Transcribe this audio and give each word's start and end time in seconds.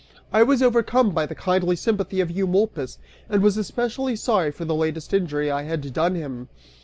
I 0.33 0.41
was 0.41 0.63
overcome 0.63 1.11
by 1.11 1.27
the 1.27 1.35
kindly 1.35 1.75
sympathy 1.75 2.21
of 2.21 2.31
Eumolpus, 2.31 2.97
and 3.29 3.43
was 3.43 3.55
especially 3.55 4.15
sorry 4.15 4.49
for 4.49 4.65
the 4.65 4.73
latest 4.73 5.13
injury 5.13 5.51
I 5.51 5.61
had 5.61 5.93
done 5.93 6.15
him. 6.15 6.49